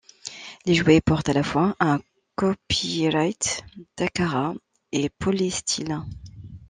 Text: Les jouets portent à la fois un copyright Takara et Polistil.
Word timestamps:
Les 0.65 0.73
jouets 0.73 0.99
portent 0.99 1.29
à 1.29 1.33
la 1.33 1.43
fois 1.43 1.75
un 1.79 2.01
copyright 2.35 3.63
Takara 3.95 4.55
et 4.91 5.09
Polistil. 5.11 5.99